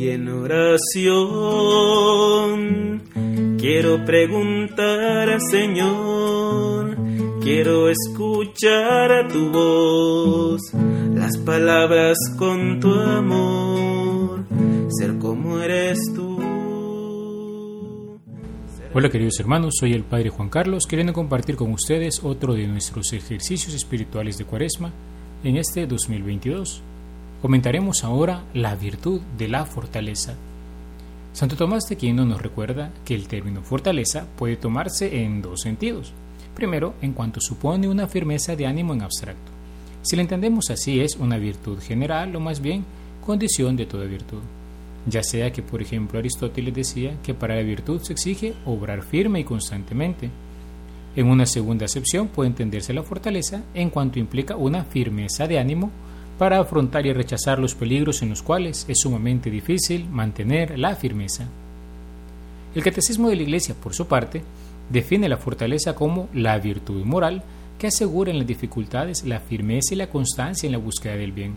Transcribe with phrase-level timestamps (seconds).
[0.00, 1.02] Y en oración
[3.58, 6.96] quiero preguntar al Señor,
[7.42, 10.62] quiero escuchar a tu voz,
[11.14, 14.46] las palabras con tu amor,
[14.88, 16.38] ser como eres tú.
[18.94, 23.12] Hola queridos hermanos, soy el Padre Juan Carlos, queriendo compartir con ustedes otro de nuestros
[23.12, 24.94] ejercicios espirituales de Cuaresma
[25.44, 26.84] en este 2022.
[27.42, 30.34] Comentaremos ahora la virtud de la fortaleza.
[31.32, 36.12] Santo Tomás de Aquino nos recuerda que el término fortaleza puede tomarse en dos sentidos.
[36.54, 39.52] Primero, en cuanto supone una firmeza de ánimo en abstracto.
[40.02, 42.84] Si lo entendemos así, es una virtud general o más bien
[43.24, 44.42] condición de toda virtud
[45.06, 49.40] ya sea que, por ejemplo, Aristóteles decía que para la virtud se exige obrar firme
[49.40, 50.30] y constantemente.
[51.16, 55.90] En una segunda acepción puede entenderse la fortaleza en cuanto implica una firmeza de ánimo
[56.40, 61.46] para afrontar y rechazar los peligros en los cuales es sumamente difícil mantener la firmeza.
[62.74, 64.40] El Catecismo de la Iglesia, por su parte,
[64.88, 67.42] define la fortaleza como la virtud moral
[67.78, 71.56] que asegura en las dificultades la firmeza y la constancia en la búsqueda del bien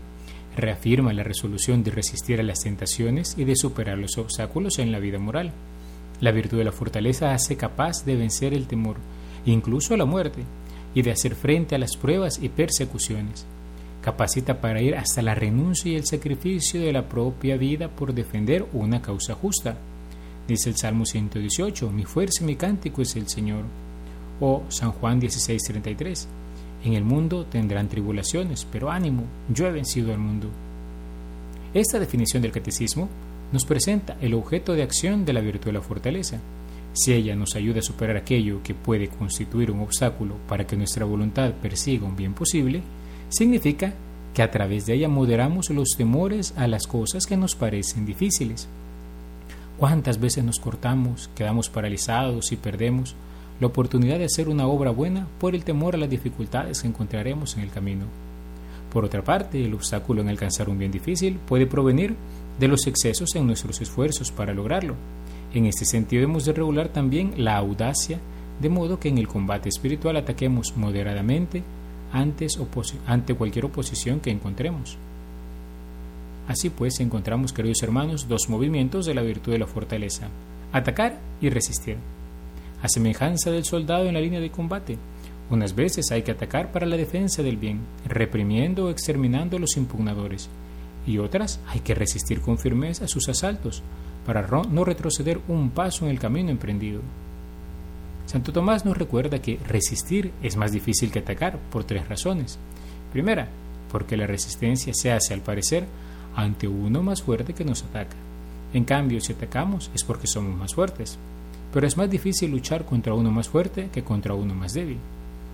[0.54, 4.98] reafirma la resolución de resistir a las tentaciones y de superar los obstáculos en la
[4.98, 5.50] vida moral.
[6.20, 8.96] La virtud de la fortaleza hace capaz de vencer el temor,
[9.46, 10.42] incluso la muerte,
[10.94, 13.46] y de hacer frente a las pruebas y persecuciones.
[14.04, 18.66] Capacita para ir hasta la renuncia y el sacrificio de la propia vida por defender
[18.74, 19.78] una causa justa.
[20.46, 23.64] Dice el Salmo 118, mi fuerza y mi cántico es el Señor.
[24.42, 26.28] O San Juan 16:33,
[26.84, 30.50] en el mundo tendrán tribulaciones, pero ánimo, yo he vencido al mundo.
[31.72, 33.08] Esta definición del catecismo
[33.52, 36.40] nos presenta el objeto de acción de la virtud de la fortaleza.
[36.92, 41.06] Si ella nos ayuda a superar aquello que puede constituir un obstáculo para que nuestra
[41.06, 42.82] voluntad persiga un bien posible,
[43.34, 43.94] significa
[44.32, 48.68] que a través de ella moderamos los temores a las cosas que nos parecen difíciles.
[49.78, 53.14] ¿Cuántas veces nos cortamos, quedamos paralizados y perdemos
[53.60, 57.56] la oportunidad de hacer una obra buena por el temor a las dificultades que encontraremos
[57.56, 58.06] en el camino.
[58.92, 62.14] Por otra parte, el obstáculo en alcanzar un bien difícil puede provenir
[62.58, 64.94] de los excesos en nuestros esfuerzos para lograrlo.
[65.52, 68.18] En este sentido hemos de regular también la audacia,
[68.60, 71.62] de modo que en el combate espiritual ataquemos moderadamente
[72.14, 72.58] antes
[73.06, 74.96] ante cualquier oposición que encontremos.
[76.46, 80.28] Así pues, encontramos, queridos hermanos, dos movimientos de la virtud de la fortaleza,
[80.72, 81.96] atacar y resistir
[82.82, 84.98] a semejanza del soldado en la línea de combate.
[85.50, 89.76] Unas veces hay que atacar para la defensa del bien, reprimiendo o exterminando a los
[89.76, 90.48] impugnadores,
[91.06, 93.82] y otras hay que resistir con firmeza sus asaltos,
[94.26, 97.00] para no retroceder un paso en el camino emprendido.
[98.34, 102.58] Santo Tomás nos recuerda que resistir es más difícil que atacar por tres razones.
[103.12, 103.46] Primera,
[103.92, 105.84] porque la resistencia se hace al parecer
[106.34, 108.16] ante uno más fuerte que nos ataca.
[108.72, 111.16] En cambio, si atacamos es porque somos más fuertes
[111.72, 114.98] pero es más difícil luchar contra uno más fuerte que contra uno más débil.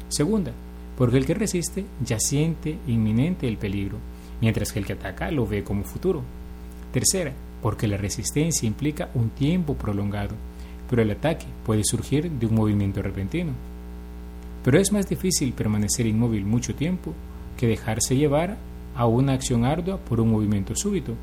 [0.08, 0.52] Segunda,
[0.97, 3.98] porque el que resiste ya siente inminente el peligro,
[4.41, 6.22] mientras que el que ataca lo ve como futuro.
[6.94, 10.34] Tercera, porque la resistencia implica un tiempo prolongado,
[10.91, 13.53] pero el ataque puede surgir de un movimiento repentino.
[14.65, 17.15] Pero es más difícil permanecer inmóvil mucho tiempo
[17.56, 18.56] que dejarse llevar
[18.97, 21.15] a una acción ardua por un movimiento súbito.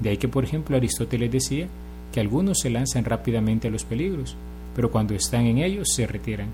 [0.00, 1.66] De ahí que, por ejemplo, Aristóteles decía
[2.12, 4.36] que algunos se lanzan rápidamente a los peligros,
[4.74, 6.48] pero cuando están en ellos se retiran.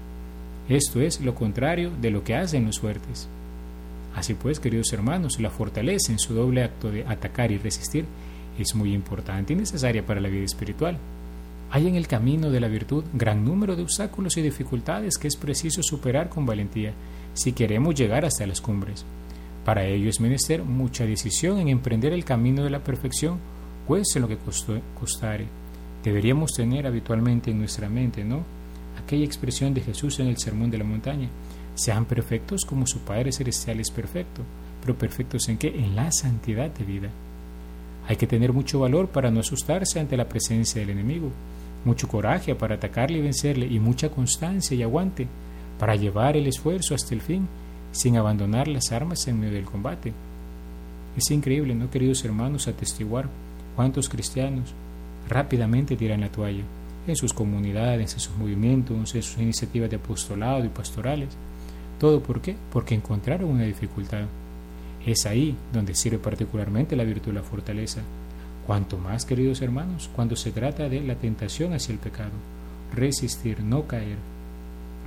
[0.69, 3.29] Esto es lo contrario de lo que hacen los fuertes.
[4.15, 8.05] Así pues, queridos hermanos, la fortaleza en su doble acto de atacar y resistir
[8.57, 10.97] es muy importante y necesaria para la vida espiritual.
[11.75, 15.37] Hay en el camino de la virtud gran número de obstáculos y dificultades que es
[15.37, 16.93] preciso superar con valentía
[17.33, 19.07] si queremos llegar hasta las cumbres.
[19.65, 23.39] Para ello es menester mucha decisión en emprender el camino de la perfección
[23.87, 24.37] cueste lo que
[25.01, 25.47] costare.
[26.05, 28.45] Deberíamos tener habitualmente en nuestra mente, ¿no?
[29.03, 31.31] Aquella expresión de Jesús en el Sermón de la Montaña.
[31.75, 34.43] Sean perfectos como su Padre Celestial es perfecto.
[34.83, 35.69] ¿Pero perfectos en qué?
[35.69, 37.09] En la santidad de vida.
[38.09, 41.31] Hay que tener mucho valor para no asustarse ante la presencia del enemigo,
[41.85, 45.27] mucho coraje para atacarle y vencerle y mucha constancia y aguante
[45.79, 47.49] para llevar el esfuerzo hasta el fin
[47.93, 50.13] sin abandonar las armas en medio del combate.
[51.17, 53.29] Es increíble, ¿no, queridos hermanos, atestiguar
[53.77, 54.75] ¿Cuántos cristianos
[55.29, 56.63] rápidamente tiran la toalla
[57.07, 61.29] en sus comunidades, en sus movimientos, en sus iniciativas de apostolado y pastorales?
[61.99, 62.55] ¿Todo por qué?
[62.71, 64.25] Porque encontraron una dificultad.
[65.07, 68.03] Es ahí donde sirve particularmente la virtud de la fortaleza.
[68.67, 72.31] Cuanto más, queridos hermanos, cuando se trata de la tentación hacia el pecado,
[72.95, 74.17] resistir, no caer,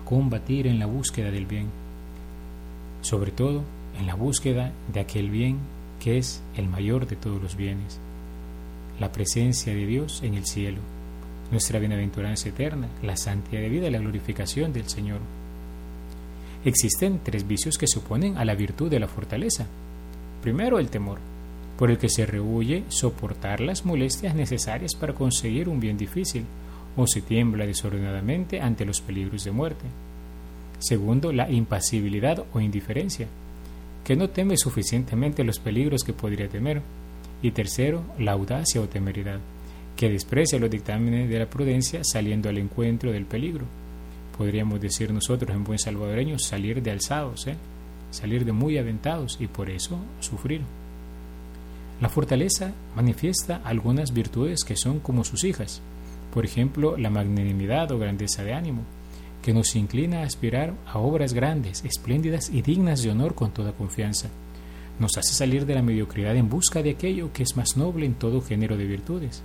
[0.03, 1.67] combatir en la búsqueda del bien,
[3.01, 3.63] sobre todo
[3.97, 5.57] en la búsqueda de aquel bien
[5.99, 7.99] que es el mayor de todos los bienes,
[8.99, 10.79] la presencia de Dios en el cielo,
[11.49, 15.19] nuestra bienaventuranza eterna, la santidad de vida y la glorificación del Señor.
[16.65, 19.65] Existen tres vicios que se oponen a la virtud de la fortaleza.
[20.41, 21.19] Primero, el temor,
[21.77, 26.45] por el que se rehuye soportar las molestias necesarias para conseguir un bien difícil,
[26.97, 29.85] o se tiembla desordenadamente ante los peligros de muerte.
[30.79, 33.27] Segundo, la impasibilidad o indiferencia,
[34.05, 36.81] que no teme suficientemente los peligros que podría temer.
[37.41, 39.39] Y tercero, la audacia o temeridad,
[39.95, 43.65] que desprecia los dictámenes de la prudencia saliendo al encuentro del peligro.
[44.37, 47.55] Podríamos decir nosotros en buen salvadoreño salir de alzados, ¿eh?
[48.11, 50.61] salir de muy aventados y por eso sufrir.
[52.01, 55.81] La fortaleza manifiesta algunas virtudes que son como sus hijas,
[56.33, 58.81] por ejemplo, la magnanimidad o grandeza de ánimo,
[59.41, 63.71] que nos inclina a aspirar a obras grandes, espléndidas y dignas de honor con toda
[63.71, 64.27] confianza.
[64.99, 68.15] Nos hace salir de la mediocridad en busca de aquello que es más noble en
[68.15, 69.43] todo género de virtudes.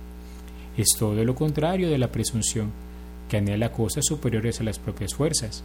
[0.75, 2.71] Es todo lo contrario de la presunción,
[3.29, 5.63] que anhela cosas superiores a las propias fuerzas,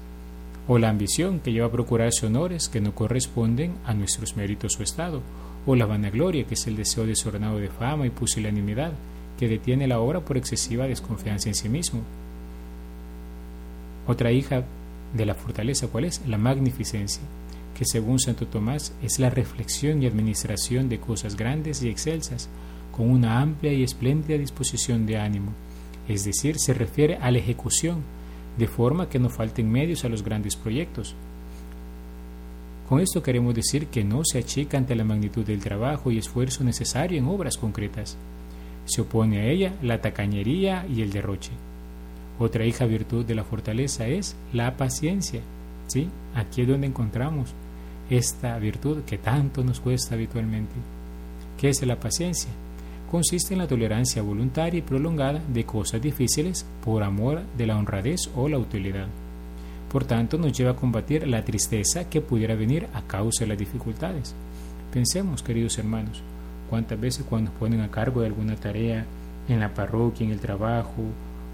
[0.68, 4.84] o la ambición que lleva a procurarse honores que no corresponden a nuestros méritos o
[4.84, 5.22] estado,
[5.66, 8.92] o la vanagloria que es el deseo desordenado de fama y pusilanimidad
[9.38, 12.00] que detiene la obra por excesiva desconfianza en sí mismo.
[14.06, 14.64] Otra hija
[15.14, 16.22] de la fortaleza, ¿cuál es?
[16.26, 17.22] La magnificencia,
[17.76, 22.48] que según Santo Tomás es la reflexión y administración de cosas grandes y excelsas,
[22.92, 25.52] con una amplia y espléndida disposición de ánimo,
[26.08, 28.02] es decir, se refiere a la ejecución,
[28.56, 31.14] de forma que no falten medios a los grandes proyectos.
[32.88, 36.62] Con esto queremos decir que no se achica ante la magnitud del trabajo y esfuerzo
[36.62, 38.16] necesario en obras concretas.
[38.84, 41.50] Se opone a ella la tacañería y el derroche.
[42.38, 45.40] Otra hija virtud de la fortaleza es la paciencia.
[45.88, 46.08] ¿sí?
[46.36, 47.54] Aquí es donde encontramos
[48.08, 50.74] esta virtud que tanto nos cuesta habitualmente.
[51.58, 52.50] ¿Qué es la paciencia?
[53.10, 58.30] Consiste en la tolerancia voluntaria y prolongada de cosas difíciles por amor de la honradez
[58.36, 59.08] o la utilidad.
[59.90, 63.58] Por tanto, nos lleva a combatir la tristeza que pudiera venir a causa de las
[63.58, 64.34] dificultades.
[64.92, 66.22] Pensemos, queridos hermanos,
[66.68, 69.04] cuántas veces cuando nos ponen a cargo de alguna tarea
[69.48, 71.02] en la parroquia, en el trabajo,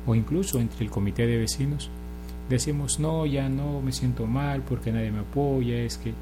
[0.07, 1.91] o incluso entre el comité de vecinos,
[2.49, 6.13] decimos, no, ya no me siento mal porque nadie me apoya, es que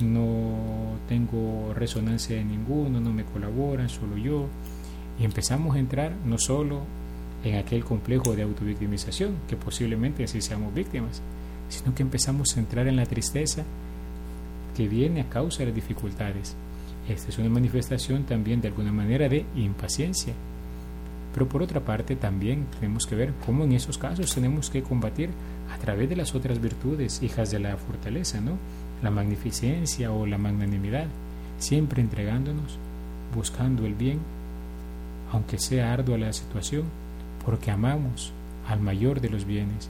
[0.00, 4.46] no tengo resonancia de ninguno, no me colaboran, solo yo.
[5.20, 6.80] Y empezamos a entrar no solo
[7.44, 11.22] en aquel complejo de autovictimización, que posiblemente así seamos víctimas,
[11.72, 13.64] sino que empezamos a entrar en la tristeza
[14.76, 16.54] que viene a causa de las dificultades.
[17.08, 20.34] Esta es una manifestación también de alguna manera de impaciencia,
[21.32, 25.30] pero por otra parte también tenemos que ver cómo en esos casos tenemos que combatir
[25.72, 28.58] a través de las otras virtudes, hijas de la fortaleza, ¿no?
[29.02, 31.06] La magnificencia o la magnanimidad,
[31.58, 32.78] siempre entregándonos,
[33.34, 34.20] buscando el bien,
[35.32, 36.84] aunque sea ardua la situación,
[37.44, 38.32] porque amamos
[38.68, 39.88] al mayor de los bienes,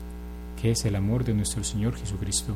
[0.63, 2.55] que es el amor de nuestro Señor Jesucristo.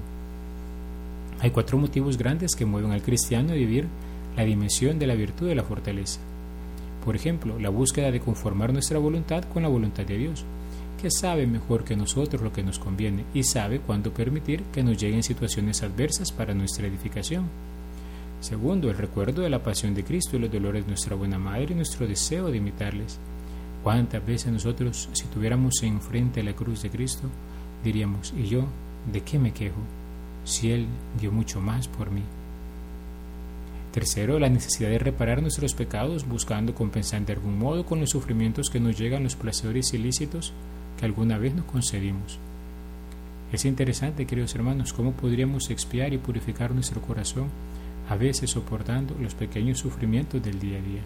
[1.41, 3.89] Hay cuatro motivos grandes que mueven al cristiano a vivir
[4.37, 6.21] la dimensión de la virtud de la fortaleza.
[7.05, 10.45] Por ejemplo, la búsqueda de conformar nuestra voluntad con la voluntad de Dios,
[11.03, 14.97] que sabe mejor que nosotros lo que nos conviene y sabe cuándo permitir que nos
[14.97, 17.47] lleguen situaciones adversas para nuestra edificación.
[18.39, 21.73] Segundo, el recuerdo de la pasión de Cristo y los dolores de nuestra buena madre
[21.73, 23.19] y nuestro deseo de imitarles.
[23.83, 27.29] ¿Cuántas veces nosotros, si tuviéramos enfrente la cruz de Cristo,
[27.85, 28.65] diríamos, ¿y yo
[29.13, 29.81] de qué me quejo?
[30.45, 30.87] Si Él
[31.21, 32.23] dio mucho más por mí.
[33.93, 38.69] Tercero, la necesidad de reparar nuestros pecados buscando compensar de algún modo con los sufrimientos
[38.69, 40.53] que nos llegan los placeres ilícitos
[40.99, 42.39] que alguna vez nos concedimos.
[43.53, 47.49] Es interesante, queridos hermanos, cómo podríamos expiar y purificar nuestro corazón,
[48.09, 51.03] a veces soportando los pequeños sufrimientos del día a día.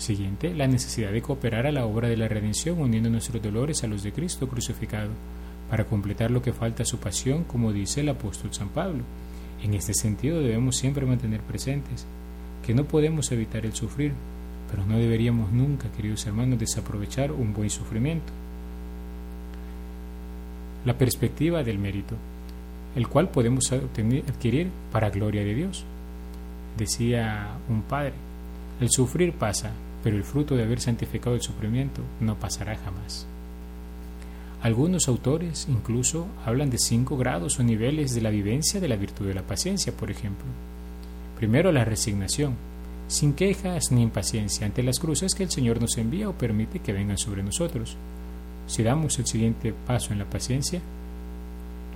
[0.00, 3.86] Siguiente, la necesidad de cooperar a la obra de la redención uniendo nuestros dolores a
[3.86, 5.10] los de Cristo crucificado,
[5.68, 9.02] para completar lo que falta a su pasión, como dice el apóstol San Pablo.
[9.62, 12.06] En este sentido debemos siempre mantener presentes
[12.64, 14.14] que no podemos evitar el sufrir,
[14.70, 18.32] pero no deberíamos nunca, queridos hermanos, desaprovechar un buen sufrimiento.
[20.86, 22.14] La perspectiva del mérito,
[22.96, 25.84] el cual podemos adquirir para gloria de Dios.
[26.78, 28.14] Decía un padre,
[28.80, 33.26] el sufrir pasa, pero el fruto de haber santificado el sufrimiento no pasará jamás.
[34.62, 39.26] Algunos autores incluso hablan de cinco grados o niveles de la vivencia de la virtud
[39.26, 40.44] de la paciencia, por ejemplo.
[41.38, 42.56] Primero, la resignación,
[43.08, 46.92] sin quejas ni impaciencia ante las cruces que el Señor nos envía o permite que
[46.92, 47.96] vengan sobre nosotros.
[48.66, 50.80] Si damos el siguiente paso en la paciencia,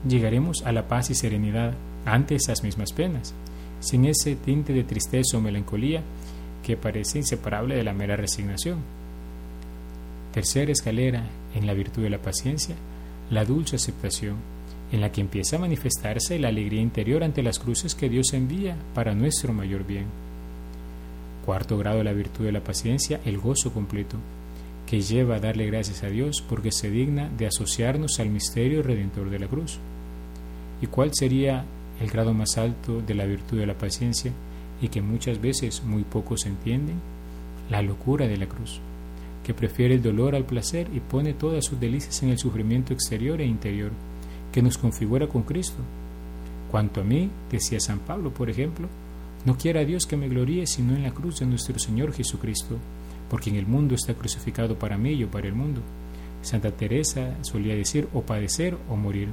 [0.08, 1.74] llegaremos a la paz y serenidad
[2.06, 3.34] ante esas mismas penas,
[3.80, 6.02] sin ese tinte de tristeza o melancolía
[6.64, 8.78] que parece inseparable de la mera resignación.
[10.32, 11.22] Tercera escalera
[11.54, 12.74] en la virtud de la paciencia,
[13.30, 14.36] la dulce aceptación,
[14.90, 18.76] en la que empieza a manifestarse la alegría interior ante las cruces que Dios envía
[18.94, 20.06] para nuestro mayor bien.
[21.44, 24.16] Cuarto grado de la virtud de la paciencia, el gozo completo,
[24.86, 29.30] que lleva a darle gracias a Dios porque se digna de asociarnos al misterio redentor
[29.30, 29.78] de la cruz.
[30.80, 31.64] ¿Y cuál sería
[32.00, 34.32] el grado más alto de la virtud de la paciencia
[34.84, 36.96] y que muchas veces muy pocos entienden?
[37.70, 38.80] La locura de la cruz,
[39.42, 43.40] que prefiere el dolor al placer y pone todas sus delicias en el sufrimiento exterior
[43.40, 43.92] e interior,
[44.52, 45.78] que nos configura con Cristo.
[46.70, 48.86] Cuanto a mí, decía San Pablo, por ejemplo,
[49.46, 52.76] no quiera Dios que me gloríe sino en la cruz de nuestro Señor Jesucristo,
[53.30, 55.80] porque en el mundo está crucificado para mí y yo para el mundo.
[56.42, 59.30] Santa Teresa solía decir o padecer o morir.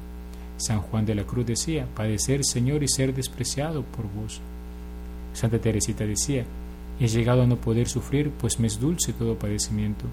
[0.56, 4.40] San Juan de la Cruz decía, padecer Señor y ser despreciado por vos.
[5.34, 6.46] Santa Teresita decía,
[7.00, 10.06] he llegado a no poder sufrir, pues me es dulce todo padecimiento.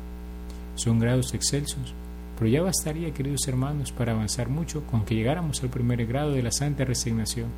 [0.74, 1.92] Son grados excelsos,
[2.38, 6.42] pero ya bastaría, queridos hermanos, para avanzar mucho con que llegáramos al primer grado de
[6.42, 7.48] la santa resignación.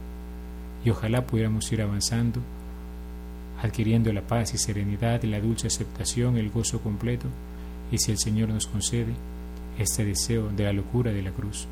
[0.85, 2.41] Y ojalá pudiéramos ir avanzando,
[3.63, 7.27] adquiriendo la paz y serenidad, la dulce aceptación, el gozo completo,
[7.93, 9.13] y si el Señor nos concede
[9.79, 11.67] este deseo de la locura de la cruz.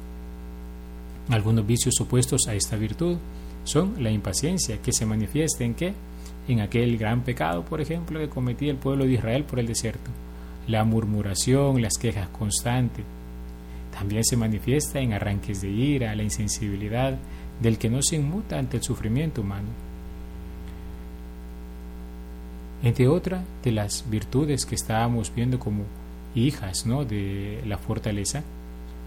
[1.30, 3.16] Algunos vicios opuestos a esta virtud
[3.69, 5.93] son la impaciencia, que se manifiesta en qué?
[6.49, 10.11] En aquel gran pecado, por ejemplo, que cometía el pueblo de Israel por el desierto
[10.69, 13.05] la murmuración, las quejas constantes.
[13.93, 17.17] También se manifiesta en arranques de ira, la insensibilidad
[17.61, 19.69] del que no se inmuta ante el sufrimiento humano.
[22.83, 25.83] Entre otras de las virtudes que estábamos viendo como
[26.35, 27.05] hijas ¿no?
[27.05, 28.45] de la fortaleza,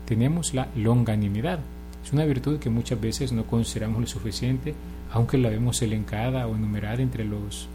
[0.06, 1.60] tenemos la longanimidad.
[2.03, 4.74] Es una virtud que muchas veces no consideramos lo suficiente,
[5.12, 7.67] aunque la vemos elencada o enumerada entre los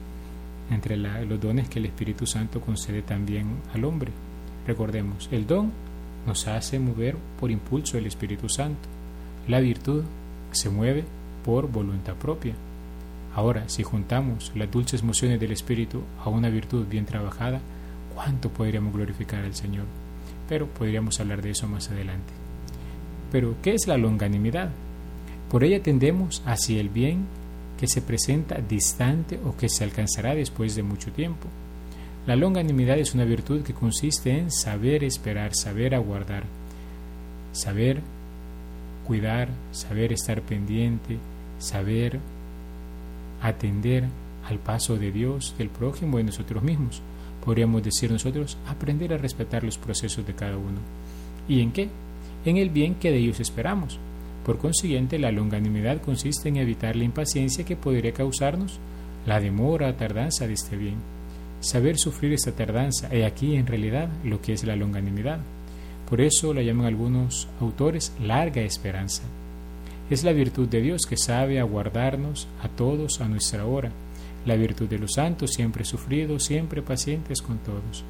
[0.71, 4.11] entre los dones que el Espíritu Santo concede también al hombre.
[4.67, 5.71] Recordemos, el don
[6.27, 8.89] nos hace mover por impulso del Espíritu Santo.
[9.47, 10.03] La virtud
[10.51, 11.05] se mueve
[11.45, 12.55] por voluntad propia.
[13.35, 17.61] Ahora, si juntamos las dulces emociones del Espíritu a una virtud bien trabajada,
[18.15, 19.85] ¿cuánto podríamos glorificar al Señor?
[20.49, 22.46] Pero podríamos hablar de eso más adelante.
[23.31, 24.71] Pero, ¿qué es la longanimidad?
[25.51, 27.27] Por ella tendemos hacia el bien
[27.79, 31.47] que se presenta distante o que se alcanzará después de mucho tiempo.
[32.27, 36.45] La longanimidad es una virtud que consiste en saber esperar, saber aguardar,
[37.53, 38.01] saber
[39.07, 41.19] cuidar, saber estar pendiente,
[41.59, 42.19] saber
[43.41, 44.05] atender
[44.49, 47.03] al paso de Dios, del prójimo y de nosotros mismos.
[47.45, 50.81] Podríamos decir nosotros, aprender a respetar los procesos de cada uno.
[51.49, 51.89] ¿Y en qué?
[52.47, 53.99] En el bien que de ellos esperamos.
[54.45, 58.79] Por consiguiente, la longanimidad consiste en evitar la impaciencia que podría causarnos
[59.27, 60.95] la demora tardanza de este bien.
[61.59, 65.41] Saber sufrir esta tardanza, he aquí en realidad lo que es la longanimidad.
[66.09, 69.25] Por eso la llaman algunos autores larga esperanza.
[70.09, 73.91] Es la virtud de Dios que sabe aguardarnos a todos a nuestra hora.
[74.45, 78.05] La virtud de los santos, siempre sufridos, siempre pacientes con todos.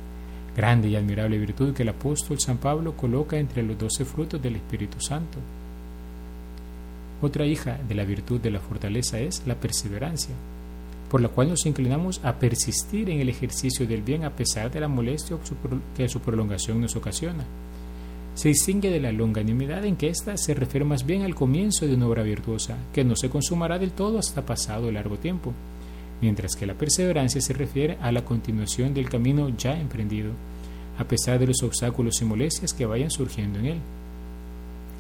[0.57, 4.57] Grande y admirable virtud que el apóstol San Pablo coloca entre los doce frutos del
[4.57, 5.39] Espíritu Santo.
[7.21, 10.35] Otra hija de la virtud de la fortaleza es la perseverancia,
[11.11, 14.81] por la cual nos inclinamos a persistir en el ejercicio del bien a pesar de
[14.81, 15.37] la molestia
[15.95, 17.45] que su prolongación nos ocasiona.
[18.35, 21.95] Se distingue de la longanimidad en que ésta se refiere más bien al comienzo de
[21.95, 25.53] una obra virtuosa, que no se consumará del todo hasta pasado largo tiempo,
[26.21, 30.33] mientras que la perseverancia se refiere a la continuación del camino ya emprendido,
[30.99, 33.79] a pesar de los obstáculos y molestias que vayan surgiendo en él.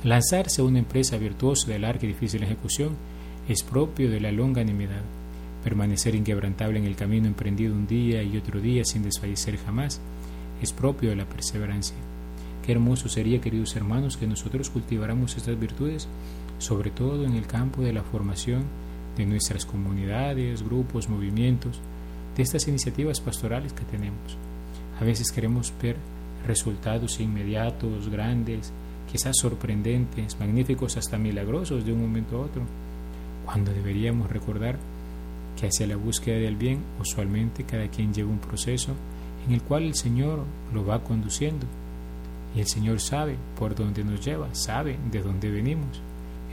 [0.05, 2.91] Lanzarse a una empresa virtuosa de larga y difícil ejecución
[3.49, 5.03] es propio de la longanimidad.
[5.65, 10.01] Permanecer inquebrantable en el camino emprendido un día y otro día sin desfallecer jamás
[10.63, 11.97] es propio de la perseverancia.
[12.65, 16.09] Qué hermoso sería, queridos hermanos, que nosotros cultiváramos estas virtudes,
[16.59, 18.65] sobre todo en el campo de la formación
[19.17, 21.81] de nuestras comunidades, grupos, movimientos,
[22.37, 24.37] de estas iniciativas pastorales que tenemos.
[25.01, 25.97] A veces queremos ver
[26.47, 28.73] resultados inmediatos, grandes,
[29.11, 32.63] quizás sorprendentes, magníficos, hasta milagrosos de un momento a otro,
[33.45, 34.77] cuando deberíamos recordar
[35.59, 38.93] que hacia la búsqueda del bien usualmente cada quien lleva un proceso
[39.47, 40.41] en el cual el Señor
[40.75, 41.67] lo va conduciendo
[42.55, 46.01] y el Señor sabe por dónde nos lleva, sabe de dónde venimos.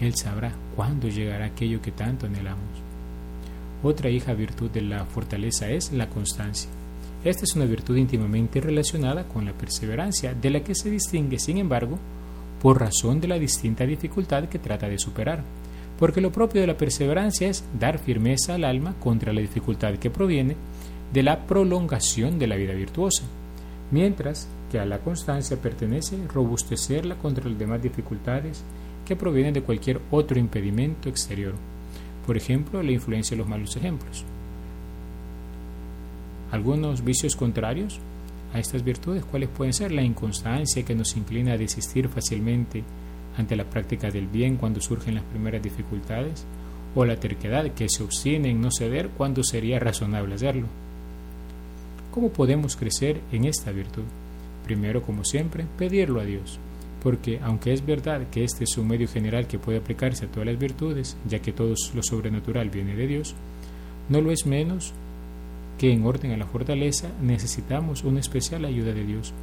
[0.04, 2.68] Él sabrá cuándo llegará aquello que tanto anhelamos.
[3.84, 6.70] Otra hija virtud de la fortaleza es la constancia.
[7.24, 11.58] Esta es una virtud íntimamente relacionada con la perseverancia, de la que se distingue, sin
[11.58, 11.98] embargo,
[12.62, 15.42] por razón de la distinta dificultad que trata de superar,
[15.98, 20.10] porque lo propio de la perseverancia es dar firmeza al alma contra la dificultad que
[20.10, 20.58] proviene
[21.14, 23.24] de la prolongación de la vida virtuosa,
[23.92, 28.66] mientras que a la constancia pertenece robustecerla contra las demás dificultades
[29.06, 31.54] que provienen de cualquier otro impedimento exterior,
[32.26, 34.24] por ejemplo, la influencia de los malos ejemplos.
[36.52, 38.00] Algunos vicios contrarios
[38.54, 39.92] a estas virtudes, ¿cuáles pueden ser?
[39.92, 42.84] La inconstancia que nos inclina a desistir fácilmente
[43.38, 46.46] ante la práctica del bien cuando surgen las primeras dificultades,
[46.96, 50.68] o la terquedad que se obstina en no ceder cuando sería razonable hacerlo.
[52.12, 54.04] ¿Cómo podemos crecer en esta virtud?
[54.64, 56.60] Primero, como siempre, pedirlo a Dios,
[57.04, 60.48] porque aunque es verdad que este es un medio general que puede aplicarse a todas
[60.48, 63.36] las virtudes, ya que todo lo sobrenatural viene de Dios,
[64.10, 64.94] no lo es menos
[65.78, 69.34] que en orden a la fortaleza necesitamos una especial ayuda de Dios,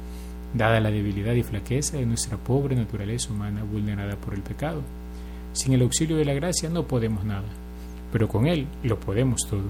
[0.55, 4.81] dada la debilidad y flaqueza de nuestra pobre naturaleza humana vulnerada por el pecado.
[5.53, 7.47] Sin el auxilio de la gracia no podemos nada,
[8.11, 9.69] pero con Él lo podemos todo.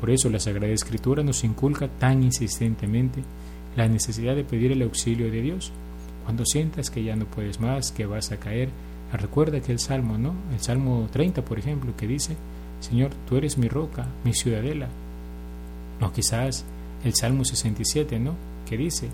[0.00, 3.22] Por eso la Sagrada Escritura nos inculca tan insistentemente
[3.76, 5.72] la necesidad de pedir el auxilio de Dios.
[6.24, 8.68] Cuando sientas que ya no puedes más, que vas a caer,
[9.12, 10.34] recuerda que el Salmo, ¿no?
[10.52, 12.36] El Salmo 30, por ejemplo, que dice,
[12.80, 14.88] Señor, tú eres mi roca, mi ciudadela.
[16.00, 16.64] O quizás
[17.04, 18.34] el Salmo 67, ¿no?
[18.68, 19.08] Que dice,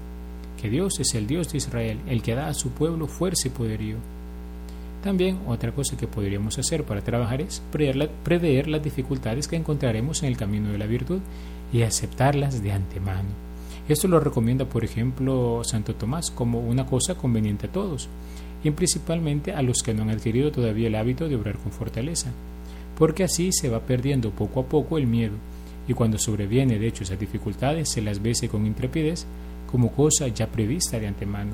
[0.61, 3.51] que Dios es el Dios de Israel, el que da a su pueblo fuerza y
[3.51, 3.97] poderío.
[5.03, 10.29] También otra cosa que podríamos hacer para trabajar es prever, las dificultades que encontraremos en
[10.29, 11.21] el camino de la virtud
[11.73, 13.48] y aceptarlas de antemano.
[13.89, 18.11] Esto lo recomienda, por ejemplo, Santo Tomás como una cosa conveniente a todos,
[18.63, 22.31] y principalmente a los que no han adquirido todavía el hábito de obrar con fortaleza,
[22.99, 25.37] porque así se va perdiendo poco a poco el miedo,
[25.89, 29.25] y cuando sobreviene de hecho esas dificultades se las bese con intrepidez
[29.71, 31.53] como cosa ya prevista de antemano.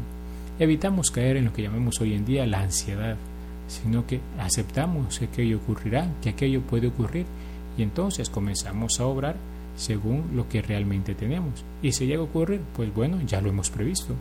[0.58, 3.16] Evitamos caer en lo que llamamos hoy en día la ansiedad,
[3.68, 7.26] sino que aceptamos que aquello ocurrirá, que aquello puede ocurrir,
[7.78, 9.36] y entonces comenzamos a obrar
[9.76, 11.65] según lo que realmente tenemos.
[11.82, 14.15] Y si llega a ocurrir, pues bueno, ya lo hemos previsto.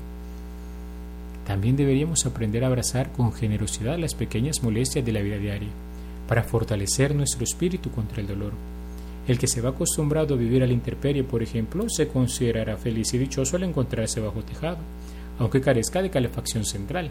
[1.45, 5.69] También deberíamos aprender a abrazar con generosidad las pequeñas molestias de la vida diaria,
[6.27, 8.53] para fortalecer nuestro espíritu contra el dolor.
[9.27, 13.17] El que se va acostumbrado a vivir al la por ejemplo, se considerará feliz y
[13.17, 14.79] dichoso al encontrarse bajo tejado,
[15.39, 17.09] aunque carezca de calefacción central.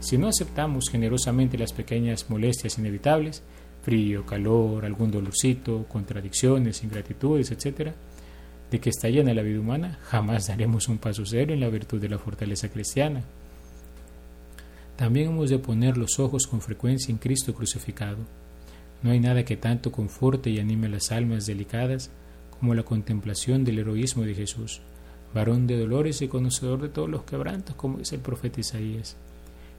[0.00, 3.42] Si no aceptamos generosamente las pequeñas molestias inevitables,
[3.88, 7.92] frío, calor, algún dolorcito, contradicciones, ingratitudes, etc.,
[8.70, 11.98] de que está llena la vida humana, jamás daremos un paso serio en la virtud
[11.98, 13.22] de la fortaleza cristiana.
[14.96, 18.18] También hemos de poner los ojos con frecuencia en Cristo crucificado.
[19.02, 22.10] No hay nada que tanto conforte y anime las almas delicadas
[22.60, 24.82] como la contemplación del heroísmo de Jesús,
[25.32, 29.16] varón de dolores y conocedor de todos los quebrantos, como dice el profeta Isaías.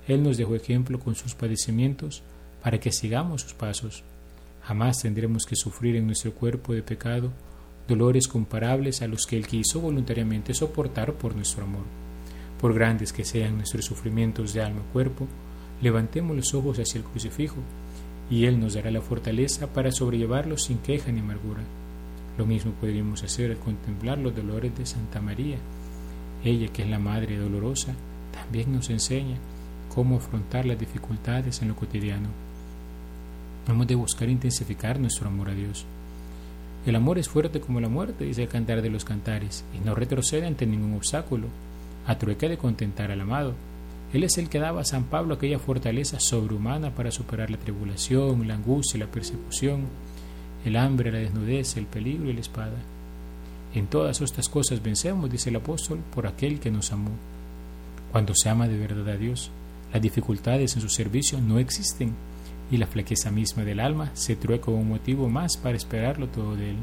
[0.08, 2.24] Él nos dejó ejemplo con sus padecimientos
[2.63, 4.04] para que sigamos sus pasos.
[4.63, 7.32] Jamás tendremos que sufrir en nuestro cuerpo de pecado
[7.89, 11.86] dolores comparables a los que Él quiso voluntariamente soportar por nuestro amor.
[12.62, 15.28] Por grandes que sean nuestros sufrimientos de alma y cuerpo,
[15.82, 17.58] levantemos los ojos hacia el crucifijo,
[18.30, 21.62] y Él nos dará la fortaleza para sobrellevarlos sin queja ni amargura.
[22.38, 25.58] Lo mismo podríamos hacer al contemplar los dolores de Santa María.
[26.43, 27.95] Ella, que es la Madre dolorosa,
[28.32, 29.38] también nos enseña
[29.93, 32.30] cómo afrontar las dificultades en lo cotidiano.
[33.67, 35.86] Hemos de buscar intensificar nuestro amor a Dios.
[36.86, 39.95] El amor es fuerte como la muerte, dice el cantar de los cantares, y no
[39.95, 41.48] retrocede ante ningún obstáculo,
[42.08, 43.54] a trueque de contentar al amado.
[44.13, 48.48] Él es el que daba a San Pablo aquella fortaleza sobrehumana para superar la tribulación,
[48.48, 49.84] la angustia, la persecución,
[50.65, 52.78] el hambre, la desnudez, el peligro y la espada.
[53.76, 57.12] En todas estas cosas vencemos, dice el apóstol, por aquel que nos amó.
[58.12, 59.52] Cuando se ama de verdad a Dios,
[59.93, 62.13] las dificultades en su servicio no existen
[62.71, 66.71] y la flaqueza misma del alma se trueca un motivo más para esperarlo todo de
[66.71, 66.77] él.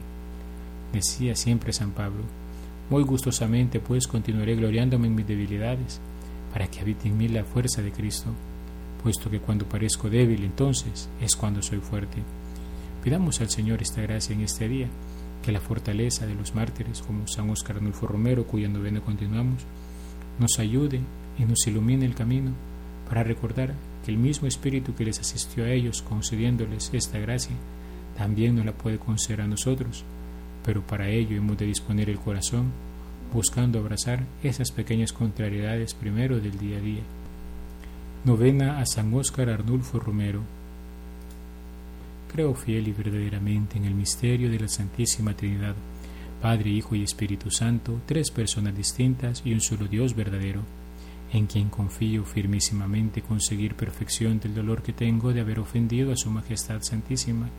[0.92, 2.24] Decía siempre San Pablo,
[2.90, 6.00] muy gustosamente pues continuaré gloriándome en mis debilidades,
[6.52, 8.30] para que habite en mí la fuerza de Cristo,
[9.02, 12.22] puesto que cuando parezco débil entonces es cuando soy fuerte.
[13.04, 14.88] Pidamos al Señor esta gracia en este día,
[15.42, 19.62] que la fortaleza de los mártires como San Óscar Nulfo Romero, cuya novena continuamos,
[20.40, 21.00] nos ayude
[21.38, 22.52] y nos ilumine el camino
[23.08, 23.74] para recordar
[24.06, 27.56] que el mismo Espíritu que les asistió a ellos concediéndoles esta gracia,
[28.16, 30.04] también nos la puede conceder a nosotros,
[30.64, 32.70] pero para ello hemos de disponer el corazón,
[33.34, 37.02] buscando abrazar esas pequeñas contrariedades primero del día a día.
[38.24, 40.42] Novena a San Óscar Arnulfo Romero.
[42.32, 45.74] Creo fiel y verdaderamente en el misterio de la Santísima Trinidad,
[46.40, 50.60] Padre, Hijo y Espíritu Santo, tres personas distintas y un solo Dios verdadero
[51.36, 56.30] en quien confío firmísimamente conseguir perfección del dolor que tengo de haber ofendido a Su
[56.30, 57.50] Majestad Santísima,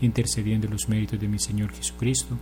[0.00, 2.36] intercediendo los méritos de mi Señor Jesucristo,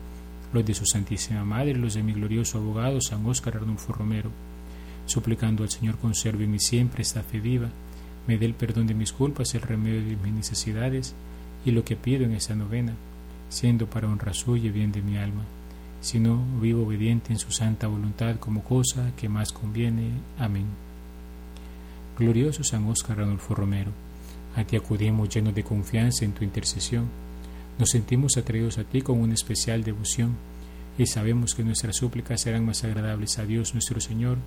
[0.53, 4.31] los de su Santísima Madre, los de mi glorioso abogado San Óscar Arnulfo Romero,
[5.07, 7.71] suplicando al Señor conserve en mí siempre esta fe viva,
[8.27, 11.15] me dé el perdón de mis culpas, el remedio de mis necesidades
[11.65, 12.95] y lo que pido en esta novena,
[13.49, 15.45] siendo para honra suya y bien de mi alma,
[16.01, 20.11] sino vivo obediente en su santa voluntad como cosa que más conviene.
[20.39, 20.67] Amén.
[22.19, 23.93] Glorioso San Óscar Arnulfo Romero,
[24.57, 27.09] a ti acudimos llenos de confianza en tu intercesión
[27.79, 30.37] nos sentimos atraídos a ti con una especial devoción
[30.99, 34.39] y sabemos que nuestras súplicas serán más agradables a Dios nuestro Señor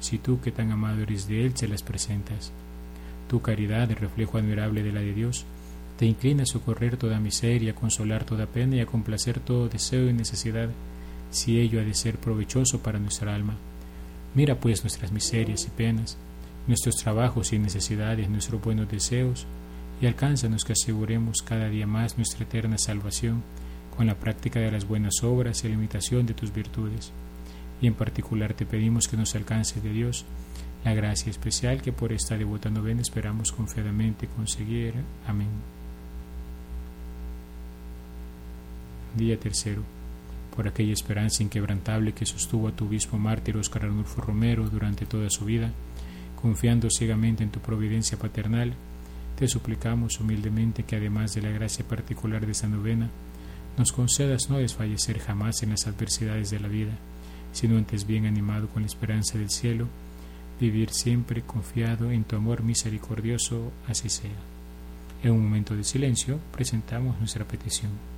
[0.00, 2.52] si tú, que tan amado eres de Él, se las presentas.
[3.28, 5.44] Tu caridad, el reflejo admirable de la de Dios,
[5.98, 10.08] te inclina a socorrer toda miseria, a consolar toda pena y a complacer todo deseo
[10.08, 10.70] y necesidad,
[11.30, 13.54] si ello ha de ser provechoso para nuestra alma.
[14.34, 16.16] Mira pues nuestras miserias y penas,
[16.66, 19.46] nuestros trabajos y necesidades, nuestros buenos deseos,
[20.00, 23.42] y alcánzanos que aseguremos cada día más nuestra eterna salvación
[23.96, 27.10] con la práctica de las buenas obras y la imitación de tus virtudes.
[27.80, 30.24] Y en particular te pedimos que nos alcance de Dios
[30.84, 34.94] la gracia especial que por esta devota novena esperamos confiadamente conseguir.
[35.26, 35.48] Amén.
[39.16, 39.97] Día tercero.
[40.58, 45.30] Por aquella esperanza inquebrantable que sostuvo a tu obispo mártir Oscar Arnulfo Romero durante toda
[45.30, 45.70] su vida,
[46.34, 48.74] confiando ciegamente en tu providencia paternal,
[49.38, 53.08] te suplicamos humildemente que además de la gracia particular de esta novena,
[53.76, 56.98] nos concedas no desfallecer jamás en las adversidades de la vida,
[57.52, 59.86] sino antes bien animado con la esperanza del cielo,
[60.58, 64.32] vivir siempre confiado en tu amor misericordioso, así sea.
[65.22, 68.17] En un momento de silencio presentamos nuestra petición.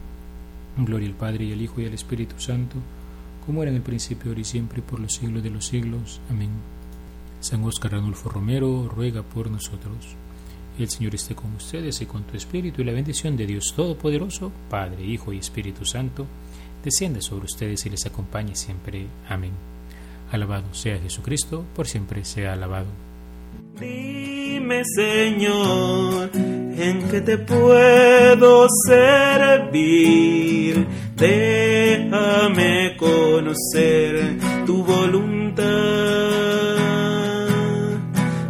[0.77, 2.77] Gloria al Padre y al Hijo y al Espíritu Santo
[3.45, 6.21] como era en el principio, ahora y siempre, por los siglos de los siglos.
[6.29, 6.49] Amén.
[7.39, 10.15] San Óscar Ranulfo Romero, ruega por nosotros.
[10.77, 14.51] El Señor esté con ustedes y con tu Espíritu, y la bendición de Dios Todopoderoso,
[14.69, 16.25] Padre, Hijo y Espíritu Santo,
[16.83, 19.07] descienda sobre ustedes y les acompañe siempre.
[19.27, 19.51] Amén.
[20.31, 23.10] Alabado sea Jesucristo, por siempre sea alabado.
[23.81, 30.85] Dime, Señor, en qué te puedo servir.
[31.15, 35.65] Déjame conocer tu voluntad.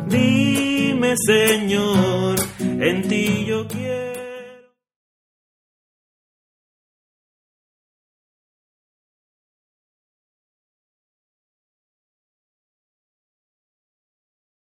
[0.09, 3.70] Dime, Señor, en ti yo.